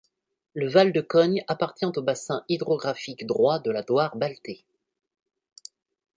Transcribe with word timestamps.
Le 0.55 0.67
val 0.67 0.93
de 0.93 1.01
Cogne 1.01 1.43
appartient 1.47 1.85
au 1.85 2.01
bassin 2.01 2.43
hydrographique 2.49 3.27
droit 3.27 3.59
de 3.59 3.69
la 3.69 3.83
Doire 3.83 4.15
Baltée. 4.17 4.65